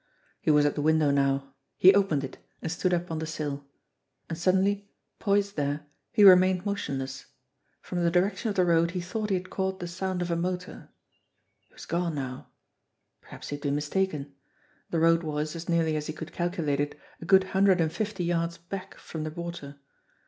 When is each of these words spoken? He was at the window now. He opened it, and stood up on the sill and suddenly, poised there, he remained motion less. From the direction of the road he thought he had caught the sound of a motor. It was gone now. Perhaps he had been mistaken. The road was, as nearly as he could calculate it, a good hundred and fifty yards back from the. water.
He 0.41 0.49
was 0.49 0.65
at 0.65 0.73
the 0.73 0.81
window 0.81 1.11
now. 1.11 1.53
He 1.77 1.93
opened 1.93 2.23
it, 2.23 2.39
and 2.59 2.71
stood 2.71 2.91
up 2.91 3.11
on 3.11 3.19
the 3.19 3.27
sill 3.27 3.67
and 4.27 4.35
suddenly, 4.35 4.89
poised 5.19 5.57
there, 5.57 5.85
he 6.11 6.23
remained 6.23 6.65
motion 6.65 6.97
less. 6.97 7.27
From 7.81 8.03
the 8.03 8.09
direction 8.09 8.49
of 8.49 8.55
the 8.55 8.65
road 8.65 8.89
he 8.89 8.99
thought 8.99 9.29
he 9.29 9.35
had 9.35 9.51
caught 9.51 9.79
the 9.79 9.87
sound 9.87 10.23
of 10.23 10.31
a 10.31 10.35
motor. 10.35 10.89
It 11.69 11.73
was 11.73 11.85
gone 11.85 12.15
now. 12.15 12.47
Perhaps 13.21 13.49
he 13.49 13.57
had 13.57 13.61
been 13.61 13.75
mistaken. 13.75 14.33
The 14.89 14.97
road 14.97 15.21
was, 15.21 15.55
as 15.55 15.69
nearly 15.69 15.95
as 15.95 16.07
he 16.07 16.13
could 16.13 16.33
calculate 16.33 16.79
it, 16.79 16.99
a 17.21 17.25
good 17.25 17.43
hundred 17.53 17.79
and 17.79 17.93
fifty 17.93 18.23
yards 18.23 18.57
back 18.57 18.97
from 18.97 19.23
the. 19.23 19.29
water. 19.29 19.79